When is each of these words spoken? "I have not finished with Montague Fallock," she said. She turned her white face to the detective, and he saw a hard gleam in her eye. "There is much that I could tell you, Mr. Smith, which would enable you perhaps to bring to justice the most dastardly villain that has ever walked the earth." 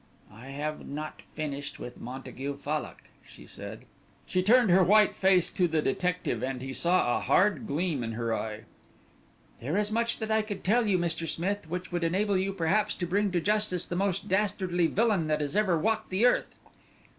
"I 0.33 0.47
have 0.47 0.87
not 0.87 1.21
finished 1.35 1.77
with 1.79 2.01
Montague 2.01 2.57
Fallock," 2.57 3.03
she 3.23 3.45
said. 3.45 3.85
She 4.25 4.41
turned 4.41 4.71
her 4.71 4.83
white 4.83 5.15
face 5.15 5.51
to 5.51 5.67
the 5.67 5.79
detective, 5.79 6.41
and 6.43 6.59
he 6.59 6.73
saw 6.73 7.19
a 7.19 7.19
hard 7.21 7.67
gleam 7.67 8.03
in 8.03 8.13
her 8.13 8.33
eye. 8.35 8.61
"There 9.59 9.77
is 9.77 9.91
much 9.91 10.17
that 10.17 10.31
I 10.31 10.41
could 10.41 10.63
tell 10.63 10.87
you, 10.87 10.97
Mr. 10.97 11.27
Smith, 11.27 11.69
which 11.69 11.91
would 11.91 12.03
enable 12.03 12.35
you 12.35 12.51
perhaps 12.51 12.95
to 12.95 13.05
bring 13.05 13.29
to 13.33 13.39
justice 13.41 13.85
the 13.85 13.95
most 13.95 14.27
dastardly 14.27 14.87
villain 14.87 15.27
that 15.27 15.39
has 15.39 15.55
ever 15.55 15.77
walked 15.77 16.09
the 16.09 16.25
earth." 16.25 16.57